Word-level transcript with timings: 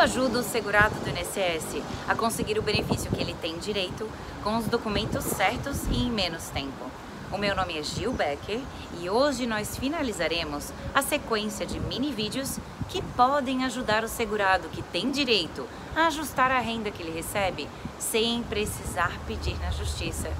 ajudo 0.00 0.38
o 0.38 0.42
segurado 0.42 0.94
do 0.94 1.10
INSS 1.10 1.82
a 2.08 2.14
conseguir 2.14 2.58
o 2.58 2.62
benefício 2.62 3.10
que 3.10 3.20
ele 3.20 3.34
tem 3.34 3.58
direito 3.58 4.08
com 4.42 4.56
os 4.56 4.64
documentos 4.64 5.24
certos 5.24 5.84
e 5.90 6.04
em 6.04 6.10
menos 6.10 6.48
tempo. 6.48 6.90
O 7.30 7.36
meu 7.36 7.54
nome 7.54 7.78
é 7.78 7.82
Gil 7.82 8.12
Becker 8.12 8.60
e 8.98 9.10
hoje 9.10 9.46
nós 9.46 9.76
finalizaremos 9.76 10.72
a 10.94 11.02
sequência 11.02 11.66
de 11.66 11.78
mini 11.78 12.12
vídeos 12.12 12.58
que 12.88 13.02
podem 13.14 13.62
ajudar 13.64 14.02
o 14.02 14.08
segurado 14.08 14.70
que 14.70 14.82
tem 14.82 15.10
direito 15.10 15.68
a 15.94 16.06
ajustar 16.06 16.50
a 16.50 16.60
renda 16.60 16.90
que 16.90 17.02
ele 17.02 17.12
recebe 17.12 17.68
sem 17.98 18.42
precisar 18.44 19.12
pedir 19.26 19.58
na 19.60 19.70
justiça. 19.70 20.32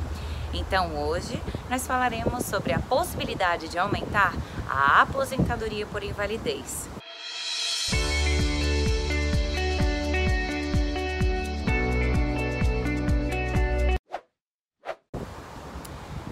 Então 0.54 0.96
hoje 0.96 1.40
nós 1.68 1.86
falaremos 1.86 2.46
sobre 2.46 2.72
a 2.72 2.78
possibilidade 2.78 3.68
de 3.68 3.78
aumentar 3.78 4.32
a 4.68 5.02
aposentadoria 5.02 5.86
por 5.86 6.02
invalidez. 6.02 6.88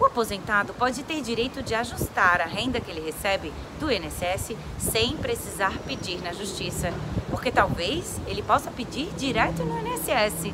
O 0.01 0.05
aposentado 0.05 0.73
pode 0.75 1.03
ter 1.03 1.21
direito 1.23 1.61
de 1.61 1.75
ajustar 1.75 2.41
a 2.41 2.45
renda 2.45 2.81
que 2.81 2.89
ele 2.89 3.05
recebe 3.05 3.53
do 3.81 3.91
INSS 3.91 4.57
sem 4.79 5.17
precisar 5.17 5.73
pedir 5.87 6.23
na 6.23 6.33
justiça, 6.33 6.93
porque 7.31 7.51
talvez 7.51 8.21
ele 8.27 8.43
possa 8.43 8.71
pedir 8.71 9.13
direto 9.17 9.65
no 9.65 9.77
INSS. 9.79 10.53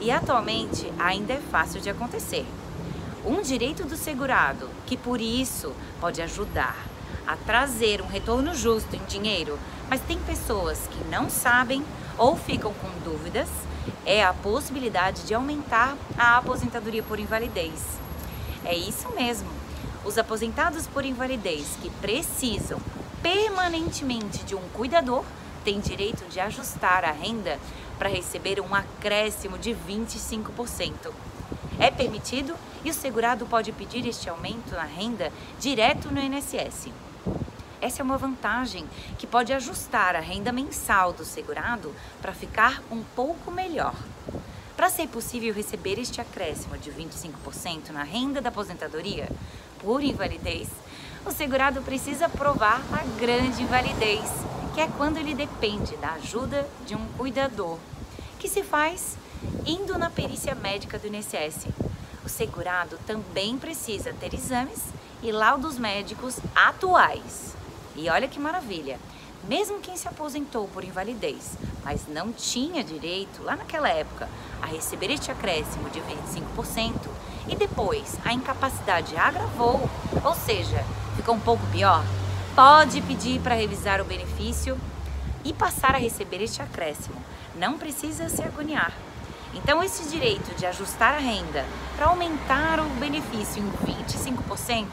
E 0.00 0.10
atualmente 0.10 0.92
ainda 0.98 1.34
é 1.34 1.40
fácil 1.52 1.80
de 1.80 1.88
acontecer. 1.88 2.44
Um 3.24 3.42
direito 3.42 3.84
do 3.84 3.96
segurado, 3.96 4.68
que 4.86 4.96
por 4.96 5.20
isso 5.20 5.72
pode 6.00 6.20
ajudar 6.20 6.76
a 7.26 7.36
trazer 7.36 8.02
um 8.02 8.06
retorno 8.06 8.54
justo 8.54 8.96
em 8.96 9.04
dinheiro, 9.04 9.58
mas 9.88 10.00
tem 10.00 10.18
pessoas 10.18 10.80
que 10.90 11.04
não 11.08 11.30
sabem 11.30 11.84
ou 12.18 12.36
ficam 12.36 12.74
com 12.74 12.88
dúvidas, 13.04 13.48
é 14.04 14.24
a 14.24 14.34
possibilidade 14.34 15.22
de 15.22 15.32
aumentar 15.32 15.96
a 16.18 16.36
aposentadoria 16.38 17.02
por 17.02 17.18
invalidez. 17.18 18.02
É 18.64 18.74
isso 18.74 19.08
mesmo. 19.14 19.48
Os 20.04 20.18
aposentados 20.18 20.86
por 20.86 21.04
invalidez 21.04 21.76
que 21.82 21.90
precisam 21.90 22.80
permanentemente 23.22 24.44
de 24.44 24.54
um 24.54 24.68
cuidador 24.74 25.24
têm 25.64 25.80
direito 25.80 26.28
de 26.28 26.40
ajustar 26.40 27.04
a 27.04 27.10
renda 27.10 27.58
para 27.98 28.08
receber 28.08 28.60
um 28.60 28.74
acréscimo 28.74 29.58
de 29.58 29.70
25%. 29.70 31.10
É 31.78 31.90
permitido 31.90 32.54
e 32.84 32.90
o 32.90 32.94
segurado 32.94 33.46
pode 33.46 33.72
pedir 33.72 34.06
este 34.06 34.28
aumento 34.28 34.72
na 34.72 34.84
renda 34.84 35.32
direto 35.58 36.10
no 36.10 36.20
INSS. 36.20 36.88
Essa 37.80 38.02
é 38.02 38.04
uma 38.04 38.16
vantagem 38.16 38.86
que 39.18 39.26
pode 39.26 39.52
ajustar 39.52 40.16
a 40.16 40.20
renda 40.20 40.52
mensal 40.52 41.12
do 41.12 41.24
segurado 41.24 41.94
para 42.20 42.32
ficar 42.32 42.82
um 42.90 43.02
pouco 43.14 43.50
melhor. 43.50 43.94
Para 44.84 44.92
ser 44.92 45.08
possível 45.08 45.54
receber 45.54 45.98
este 45.98 46.20
acréscimo 46.20 46.76
de 46.76 46.90
25% 46.90 47.88
na 47.88 48.02
renda 48.02 48.42
da 48.42 48.50
aposentadoria 48.50 49.30
por 49.78 50.04
invalidez, 50.04 50.68
o 51.24 51.30
segurado 51.30 51.80
precisa 51.80 52.28
provar 52.28 52.82
a 52.92 53.02
grande 53.18 53.62
invalidez, 53.62 54.28
que 54.74 54.82
é 54.82 54.86
quando 54.86 55.16
ele 55.16 55.34
depende 55.34 55.96
da 55.96 56.12
ajuda 56.12 56.68
de 56.84 56.94
um 56.94 57.06
cuidador, 57.16 57.78
que 58.38 58.46
se 58.46 58.62
faz 58.62 59.16
indo 59.64 59.98
na 59.98 60.10
perícia 60.10 60.54
médica 60.54 60.98
do 60.98 61.06
INSS. 61.06 61.66
O 62.22 62.28
segurado 62.28 62.98
também 63.06 63.56
precisa 63.56 64.12
ter 64.12 64.34
exames 64.34 64.82
e 65.22 65.32
laudos 65.32 65.78
médicos 65.78 66.38
atuais. 66.54 67.56
E 67.96 68.10
olha 68.10 68.28
que 68.28 68.38
maravilha! 68.38 69.00
Mesmo 69.48 69.78
quem 69.78 69.94
se 69.94 70.08
aposentou 70.08 70.66
por 70.68 70.84
invalidez, 70.84 71.58
mas 71.84 72.08
não 72.08 72.32
tinha 72.32 72.82
direito, 72.82 73.42
lá 73.42 73.54
naquela 73.54 73.90
época, 73.90 74.26
a 74.62 74.66
receber 74.66 75.10
este 75.10 75.30
acréscimo 75.30 75.90
de 75.90 76.00
25%, 76.00 76.94
e 77.46 77.54
depois 77.54 78.16
a 78.24 78.32
incapacidade 78.32 79.14
agravou, 79.18 79.86
ou 80.24 80.34
seja, 80.34 80.82
ficou 81.14 81.34
um 81.34 81.40
pouco 81.40 81.62
pior, 81.66 82.02
pode 82.56 83.02
pedir 83.02 83.38
para 83.40 83.54
revisar 83.54 84.00
o 84.00 84.04
benefício 84.04 84.80
e 85.44 85.52
passar 85.52 85.94
a 85.94 85.98
receber 85.98 86.40
este 86.42 86.62
acréscimo. 86.62 87.22
Não 87.54 87.76
precisa 87.76 88.30
se 88.30 88.42
agoniar. 88.42 88.94
Então, 89.52 89.84
esse 89.84 90.08
direito 90.08 90.56
de 90.56 90.64
ajustar 90.64 91.14
a 91.14 91.18
renda 91.18 91.64
para 91.96 92.06
aumentar 92.06 92.80
o 92.80 92.84
benefício 92.98 93.62
em 93.62 93.70
25% 93.92 94.86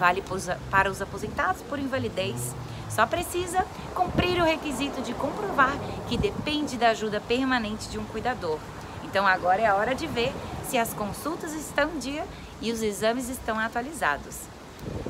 vale 0.00 0.24
para 0.70 0.90
os 0.90 1.02
aposentados 1.02 1.60
por 1.68 1.78
invalidez. 1.78 2.54
Só 2.88 3.06
precisa 3.06 3.66
cumprir 3.94 4.40
o 4.40 4.44
requisito 4.44 5.02
de 5.02 5.12
comprovar 5.12 5.74
que 6.08 6.16
depende 6.16 6.78
da 6.78 6.88
ajuda 6.88 7.20
permanente 7.20 7.88
de 7.90 7.98
um 7.98 8.04
cuidador. 8.06 8.58
Então, 9.04 9.26
agora 9.26 9.60
é 9.60 9.66
a 9.66 9.74
hora 9.74 9.94
de 9.94 10.06
ver 10.06 10.32
se 10.68 10.78
as 10.78 10.94
consultas 10.94 11.52
estão 11.52 11.90
em 11.90 11.98
dia 11.98 12.24
e 12.62 12.72
os 12.72 12.82
exames 12.82 13.28
estão 13.28 13.58
atualizados. 13.58 14.38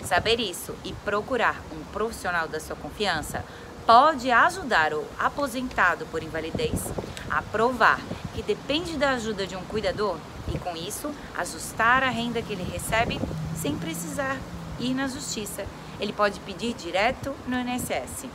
Saber 0.05 0.41
isso 0.41 0.75
e 0.85 0.93
procurar 0.93 1.63
um 1.73 1.85
profissional 1.93 2.49
da 2.49 2.59
sua 2.59 2.75
confiança 2.75 3.45
pode 3.87 4.31
ajudar 4.31 4.93
o 4.93 5.05
aposentado 5.19 6.05
por 6.07 6.23
invalidez 6.23 6.83
a 7.31 7.41
provar 7.43 8.01
que 8.35 8.43
depende 8.43 8.97
da 8.97 9.11
ajuda 9.11 9.47
de 9.47 9.55
um 9.55 9.65
cuidador 9.65 10.17
e, 10.53 10.59
com 10.59 10.77
isso, 10.77 11.11
ajustar 11.37 12.03
a 12.03 12.11
renda 12.11 12.43
que 12.43 12.53
ele 12.53 12.65
recebe 12.65 13.21
sem 13.57 13.77
precisar 13.77 14.37
ir 14.81 14.95
na 14.95 15.07
justiça. 15.07 15.65
Ele 16.01 16.13
pode 16.13 16.41
pedir 16.41 16.75
direto 16.75 17.35
no 17.47 17.59
INSS. 17.59 18.27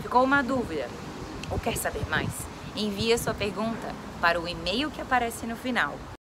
Ficou 0.00 0.22
uma 0.22 0.42
dúvida 0.42 0.88
ou 1.50 1.58
quer 1.58 1.76
saber 1.76 2.08
mais? 2.08 2.30
Envie 2.74 3.12
a 3.12 3.18
sua 3.18 3.34
pergunta 3.34 3.94
para 4.20 4.40
o 4.40 4.48
e-mail 4.48 4.90
que 4.90 5.00
aparece 5.00 5.46
no 5.46 5.56
final. 5.56 5.94